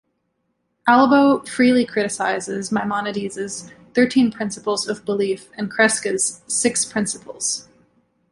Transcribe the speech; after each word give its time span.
Albo 0.87 1.43
freely 1.43 1.85
criticizes 1.85 2.71
Maimonides' 2.71 3.71
thirteen 3.93 4.31
principles 4.31 4.87
of 4.87 5.05
belief 5.05 5.49
and 5.59 5.69
Crescas' 5.71 6.41
six 6.49 6.85
principles. 6.85 7.67